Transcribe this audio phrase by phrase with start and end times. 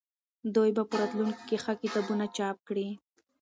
[0.55, 2.87] دوی به په راتلونکي کې ښه کتابونه چاپ کړي.